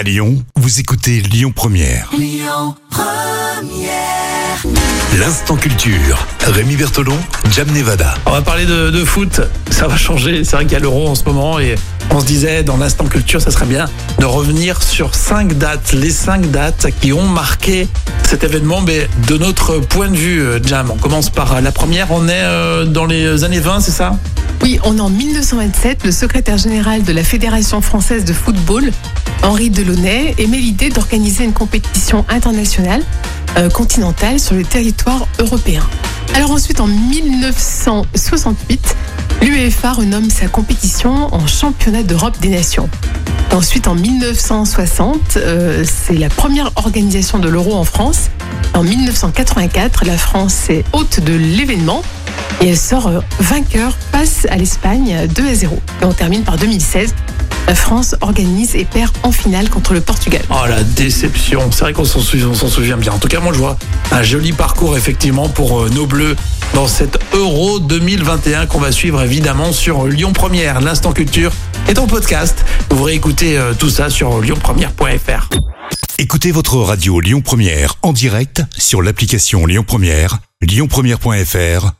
[0.00, 2.10] À Lyon, vous écoutez Lyon Première.
[5.18, 6.26] L'instant culture.
[6.46, 7.18] Rémi Bertolon,
[7.50, 8.14] Jam Nevada.
[8.24, 9.42] On va parler de, de foot.
[9.70, 10.42] Ça va changer.
[10.42, 11.74] C'est vrai qu'il y a l'euro en ce moment et
[12.12, 16.10] on se disait dans l'instant culture, ça serait bien de revenir sur cinq dates, les
[16.10, 17.86] cinq dates qui ont marqué
[18.22, 18.80] cet événement.
[18.80, 22.10] Mais de notre point de vue, euh, Jam, on commence par la première.
[22.10, 24.16] On est euh, dans les années 20, c'est ça?
[24.62, 26.04] Oui, en 1927.
[26.04, 28.90] Le secrétaire général de la Fédération française de football,
[29.42, 33.02] Henri Delaunay, émet l'idée d'organiser une compétition internationale
[33.56, 35.82] euh, continentale sur le territoire européen.
[36.34, 38.96] Alors ensuite, en 1968,
[39.42, 42.88] l'UEFA renomme sa compétition en championnat d'Europe des nations.
[43.52, 48.30] Ensuite, en 1960, euh, c'est la première organisation de l'euro en France.
[48.74, 52.02] En 1984, la France est hôte de l'événement
[52.60, 55.80] et elle sort euh, vainqueur face à l'Espagne 2 à 0.
[56.02, 57.14] Et on termine par 2016.
[57.66, 60.42] La France organise et perd en finale contre le Portugal.
[60.50, 63.12] Oh la déception, c'est vrai qu'on s'en souvient, on s'en souvient bien.
[63.12, 63.78] En tout cas, moi je vois
[64.10, 66.34] un joli parcours effectivement pour euh, nos Bleus
[66.74, 70.80] dans cet Euro 2021 qu'on va suivre évidemment sur Lyon Première.
[70.80, 71.52] L'instant culture
[71.88, 72.64] est en podcast.
[72.90, 75.48] Vous pourrez écouter euh, tout ça sur lyonpremière.fr.
[76.18, 81.99] Écoutez votre radio Lyon Première en direct sur l'application Lyon Première, lyonpremière.fr